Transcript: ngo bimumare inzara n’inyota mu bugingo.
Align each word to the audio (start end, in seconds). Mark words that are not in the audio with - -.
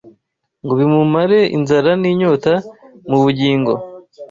ngo 0.63 0.73
bimumare 0.79 1.39
inzara 1.57 1.91
n’inyota 2.01 2.53
mu 3.09 3.17
bugingo. 3.23 3.71